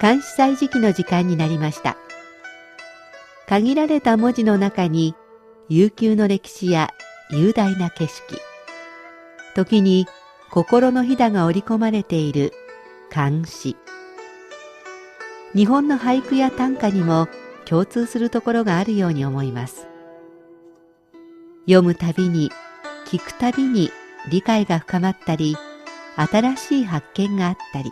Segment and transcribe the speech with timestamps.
[0.00, 1.96] 監視祭時期の時間になりました。
[3.48, 5.14] 限られた文字の中に
[5.70, 6.92] 悠久の歴史や
[7.30, 8.38] 雄大な景色
[9.54, 10.06] 時に
[10.50, 12.52] 心のひだが織り込まれている
[13.10, 13.76] 漢詩
[15.54, 17.26] 日本の俳句や短歌にも
[17.64, 19.86] 共通するところがあるように思います。
[21.64, 22.50] 読むたびに
[23.06, 23.90] 聞くたびに
[24.30, 25.56] 理解が深まったり
[26.16, 27.90] 新しい発見があったり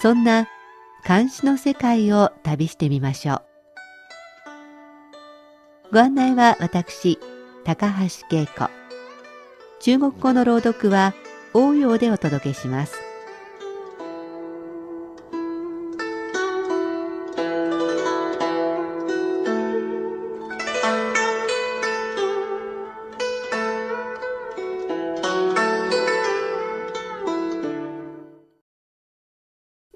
[0.00, 0.46] そんな
[1.06, 3.42] 監視の世界を旅してみましょう。
[5.92, 7.18] ご案内は私
[7.64, 8.70] 高橋恵子。
[9.80, 11.14] 中国語の朗読は
[11.54, 13.07] 応用でお届けします。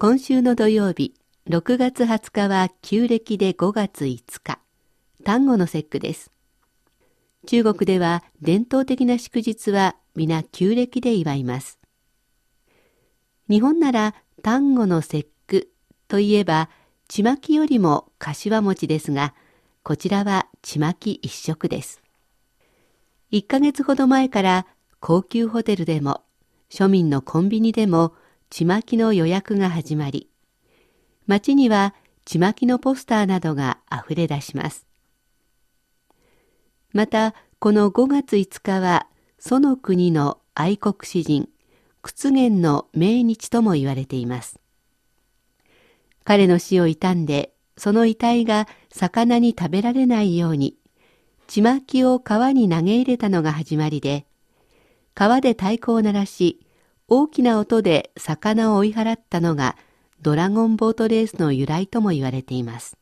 [0.03, 1.15] 今週の土曜日、
[1.49, 4.59] 6月20日は旧暦で5月5日、
[5.25, 6.33] 端午の節句です。
[7.47, 11.79] 中国では伝統的な祝日は皆旧暦で祝います。
[13.49, 15.71] 日本なら端午の節句
[16.09, 16.69] といえば、
[17.07, 19.35] ちまきよりも柏餅ですが、
[19.85, 22.03] こちらはちまき一色です。
[23.31, 24.67] 1ヶ月ほど前から
[24.99, 26.25] 高級ホテルでも、
[26.71, 28.15] 庶民のコンビニでも
[28.53, 30.29] ちまきの予約が始まり、
[31.27, 31.95] 街には
[32.27, 34.87] ちまきのポスターなどが溢れ出します。
[36.93, 39.07] また、この5月5日は、
[39.39, 41.49] その国の愛国詩人、
[42.03, 44.61] 屈原の命日とも言われています。
[46.23, 50.77] 彼の死を悼んで、その遺体が魚に食べられないように、
[51.47, 54.27] ちまきを川に投げ入れたのが始まりで、
[55.15, 56.67] 川で太鼓を鳴らし、
[57.15, 59.77] 大きな音で魚を追い払ったのが
[60.23, 62.97] ドラゴンボートレースの由来とも言われています。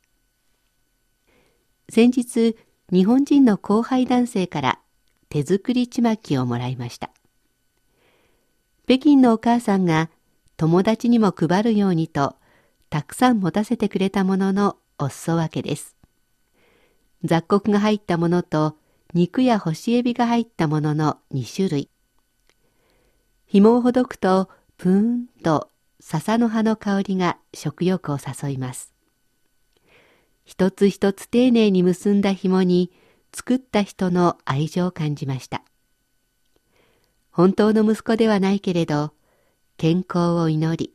[1.88, 2.56] 先日、
[2.90, 4.80] 日本人の後輩男性から
[5.28, 7.10] 手作りちまきをもらいました。
[8.86, 10.10] 北京のお母さんが
[10.56, 12.34] 友達にも配るようにと
[12.88, 15.94] たくさん持たせてくれたもののお裾分けです。
[17.22, 18.76] 雑穀が入ったものと
[19.14, 21.90] 肉や干しエビが入ったものの2種類。
[23.52, 28.94] 紐をほどくとぷーんと笹の葉の香りが食欲を誘います。
[30.44, 32.92] 一つ一つ丁寧に結んだ紐に
[33.34, 35.64] 作った人の愛情を感じました。
[37.32, 39.14] 本当の息子ではないけれど、
[39.76, 40.94] 健康を祈り、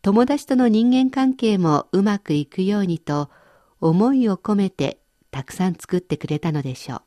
[0.00, 3.28] 友達との人間関係もうまくいくようにと
[3.82, 4.98] 思いを込めて
[5.30, 7.02] たくさん作ってくれたのでしょう。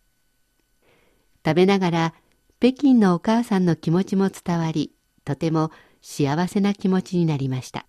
[1.43, 2.13] 食べながら
[2.61, 4.93] 北京のお母さんの気持ちも伝わり、
[5.23, 5.71] とても
[6.01, 7.85] 幸せな気持ちになりました。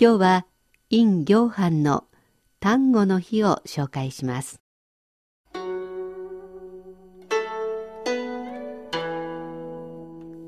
[0.00, 0.46] 今日は、
[0.90, 2.04] 陰行飯の
[2.60, 4.60] 端午の日を紹介します。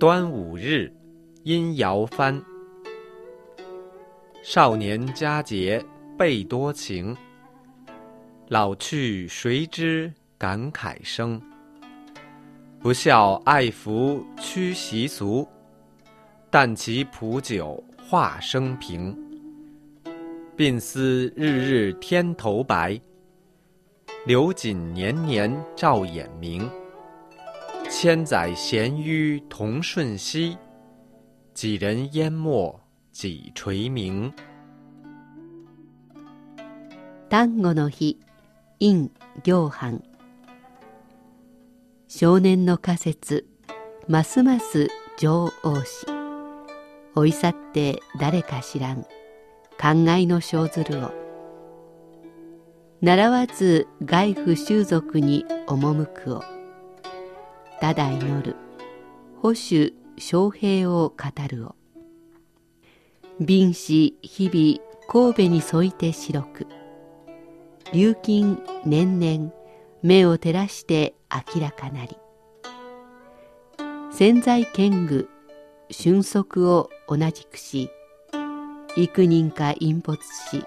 [0.01, 0.93] 端午日，
[1.43, 2.45] 阴爻翻。
[4.45, 5.85] 少年佳节
[6.17, 7.17] 倍多情，
[8.51, 11.43] 老去谁知感慨生。
[12.83, 15.47] 不孝爱福屈习俗，
[16.51, 19.17] 但其普酒话生平。
[20.57, 23.01] 鬓丝日日添头白，
[24.27, 26.69] 刘瑾年年照眼明。
[27.89, 30.59] 千载咸鱼同瞬息，
[31.55, 32.75] 几人淹没
[33.13, 34.33] 几垂明。
[37.29, 38.17] 端午の日，
[38.81, 39.09] 陰
[39.45, 40.01] 行飯。
[42.15, 43.47] 少年の仮説
[44.07, 46.07] ますます女王し
[47.15, 49.05] 追い去って誰か知らん
[49.81, 51.11] 考えの生ずるを。
[53.01, 56.45] 習わず外府習俗に赴くを。
[57.81, 58.57] ただ祈る
[59.41, 61.15] 保守昌平を語
[61.49, 61.75] るを。
[63.41, 66.67] 敏子日々神戸に添いて白く
[67.95, 69.62] 琉金年々
[70.03, 71.15] 目を照らして
[71.55, 72.17] 明らかなり。
[74.11, 75.29] 潜在剣具
[75.91, 77.89] 俊足を同じくし
[78.97, 80.65] 幾人か隠没し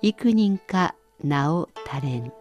[0.00, 2.32] 幾人か名を垂れん。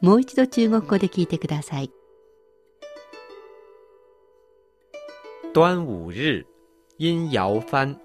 [0.00, 1.90] もう一度中国語で聞いてください。
[5.54, 6.46] 端午日
[6.98, 7.98] 阴爻翻。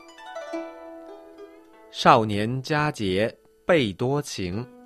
[1.92, 4.79] 少年佳节倍多情。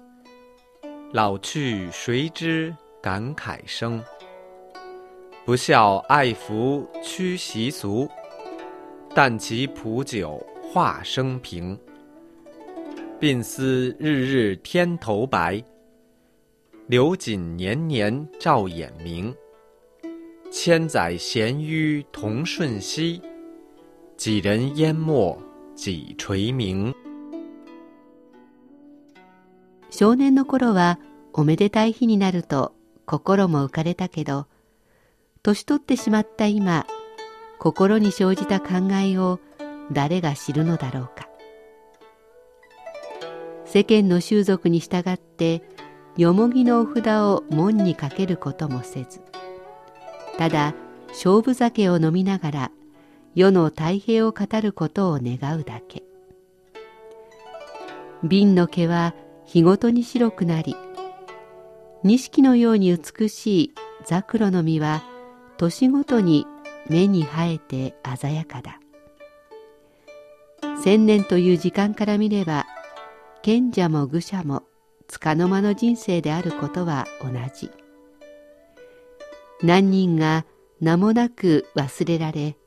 [1.14, 4.04] 老去谁知感慨生。
[5.46, 8.10] 不孝爱福趋习俗，
[9.14, 11.78] 但其普酒化生平。
[13.20, 15.64] 鬓丝日日添头白，
[16.88, 19.32] 流锦年年照眼明。
[20.52, 23.22] 千载闲纡同瞬息，
[24.18, 25.38] 几人淹没
[25.76, 26.92] 几垂名。
[30.04, 31.00] 少年の頃は
[31.32, 34.48] おめでたい日になると心も浮かれたけど、
[35.44, 36.86] 年取ってしまった今、
[37.58, 39.40] 心に生じた考えを
[39.94, 41.30] 誰が知るのだろうか。
[43.64, 45.64] 世間の習俗に従って
[46.18, 49.22] よもぎのお札を門にかけることもせず
[50.38, 50.76] ただ
[51.12, 52.72] 勝負酒を飲みながら
[53.36, 56.04] 世の太平を語ることを願うだけ
[58.22, 59.16] 瓶の毛は
[59.54, 60.76] 日ごとに白くなり
[62.02, 63.74] 錦のように美しい
[64.04, 65.04] ザクロの実は
[65.58, 66.48] 年ごとに
[66.90, 68.80] 目に生えて鮮やかだ。
[70.84, 72.66] 千年という時間から見れば
[73.44, 74.64] 賢者も愚者も
[75.08, 77.70] 束の間の人生であることは同じ。
[79.62, 80.48] 何人が
[80.82, 82.58] 名もなく忘れられ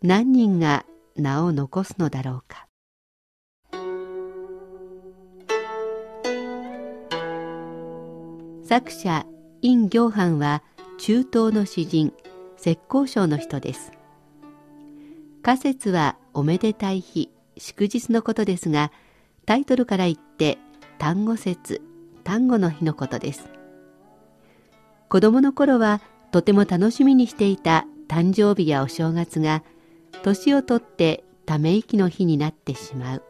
[0.00, 0.86] 何人が
[1.16, 2.69] 名を残すのだろうか。
[8.70, 9.26] 作者
[9.62, 10.62] 殷行範は
[10.96, 12.12] 中東の詩人
[12.56, 13.90] 浙江省の人です。
[15.42, 18.92] 仮説はおめでたい日祝日のことですが
[19.44, 20.56] タイトルから言って
[20.98, 21.82] 単語節
[22.22, 23.48] 単語の日のことです。
[25.08, 26.00] 子供の頃は
[26.30, 29.64] とても楽しみにしていた誕生日やお正月が
[30.22, 33.24] 年をとってため息の日になってしまう。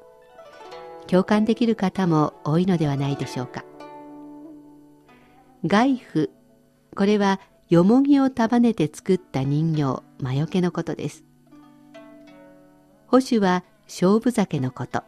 [1.07, 3.65] 共感できる方も多いのではないでしょうか。
[5.67, 6.31] 外布
[6.97, 10.03] これはよもぎを束ねて作った人形。
[10.19, 11.25] 魔除けのことです。
[13.07, 15.03] 保守は勝負酒のこと。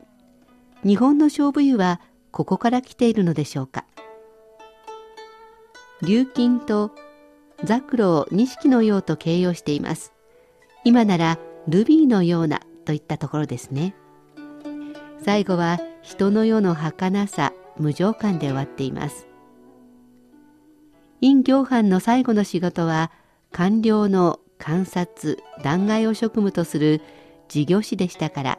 [0.85, 2.01] 日本の勝負湯は
[2.31, 3.85] ここから来ているのでしょうか。
[6.03, 6.93] 琉金と
[7.65, 10.13] ザクロを錦のようと形容しています。
[10.85, 13.95] 今ならルビーのようなといったところですね。
[15.25, 19.32] 最後は人の世の儚さ無情感で終わっています。
[21.23, 23.13] 陰行犯の最後の仕事は
[23.53, 27.01] 官僚の観察弾劾を職務とする
[27.49, 28.59] 事業士でしたから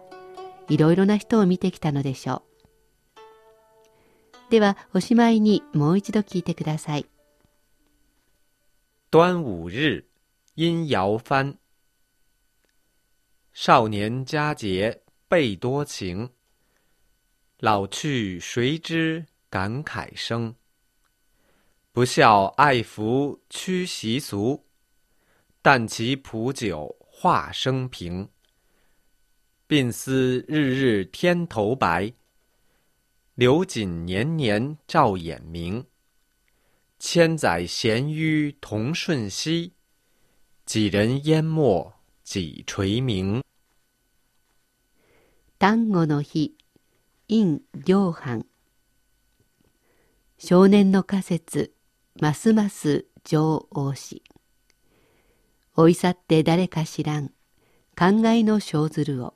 [0.70, 2.42] いろいろな人を見てきたのでしょう。
[4.50, 7.06] ではおしまいにもう一度聞いてください。
[9.12, 10.06] 端午日，
[10.56, 11.58] 殷尧翻。
[13.52, 16.30] 少年佳节倍多情，
[17.60, 20.56] 老去谁知感慨生。
[21.94, 24.64] 不孝爱福趋习俗，
[25.62, 28.28] 但其普久化生平。
[29.68, 32.12] 鬓丝日日添头白，
[33.36, 35.86] 流锦年年照眼明。
[36.98, 39.74] 千载闲纡同瞬息，
[40.66, 43.44] 几人淹没几垂名。
[45.60, 46.56] 端午の日、
[47.28, 48.44] 陰行飯。
[50.40, 51.72] 少年の仮説、
[52.22, 54.24] ますます上王し。
[55.76, 57.30] 追い去って誰か知らん、
[57.98, 59.34] 考えの生ずるを。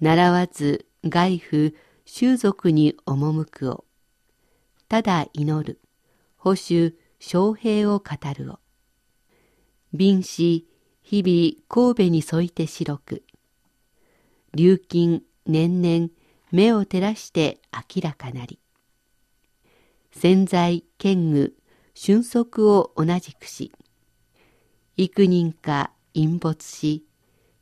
[0.00, 3.84] 習わず外府習俗に赴くを。
[4.88, 5.80] ただ祈る、
[6.36, 8.04] 保守昌平を語
[8.36, 8.58] るを。
[9.94, 10.66] 便士
[11.02, 13.22] 日々神戸に添いて白く。
[14.54, 16.08] 琉金年々
[16.50, 18.61] 目を照らして明らかなり。
[20.12, 21.54] 潜在剣具
[21.94, 23.72] 俊足を同じくし。
[24.96, 27.06] 幾人か隠没し、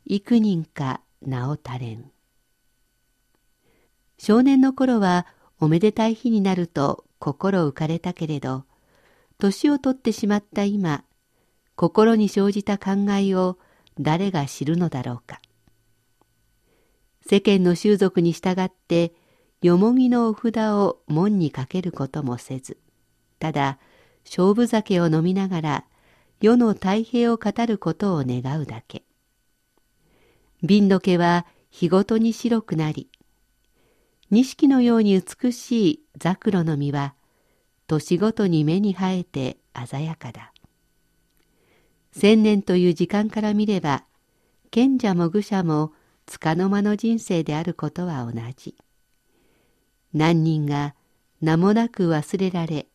[0.04, 2.10] 幾人か名を垂れん。
[4.18, 5.26] 少年の頃は
[5.58, 8.64] おめでたい日になると心浮かれたけれど、
[9.38, 11.04] 年を取ってしまった今、
[11.76, 13.58] 心に生じた考えを
[13.98, 15.40] 誰が知るのだろうか。
[17.26, 19.14] 世間の習俗に従って
[19.62, 22.78] よもぎのお札を門にかけることもせず、
[23.38, 23.78] ただ
[24.24, 25.84] 勝負酒を飲みながら
[26.40, 29.02] 世の太平を語ることを願うだけ。
[30.62, 33.10] 瓶の毛は日ごとに白くなり、
[34.30, 37.14] 錦のように美しいザクロの実は
[37.86, 40.54] 年ごとに目に生えて鮮やかだ。
[42.12, 44.04] 千年という時間から見れば
[44.70, 45.92] 賢者も愚者も
[46.24, 48.74] 束の間の人生であることは同じ。
[50.12, 50.94] 何人が
[51.40, 52.88] 名もなく忘れられ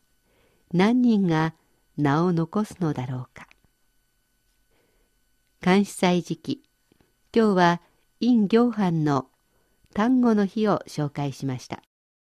[0.74, 1.56] 何人が
[1.98, 3.48] 名を残すのだろうか。
[5.62, 6.64] 監視祭時期
[7.34, 7.82] 今日は
[8.20, 9.28] 陰行藩の
[9.94, 11.82] 単語の日を紹介しました。